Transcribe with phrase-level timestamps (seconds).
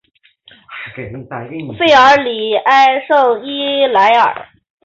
[0.87, 4.47] 弗尔里埃圣伊莱尔。